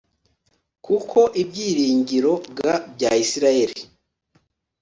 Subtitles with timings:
[0.85, 2.59] Kuko ibyiringiro g
[2.93, 3.79] bya isirayeli